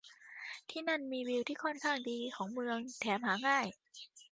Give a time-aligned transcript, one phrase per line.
[0.69, 3.65] ที่นั่นมีวิวที่ค่อนข้างดีของเมือง แถมหาง่าย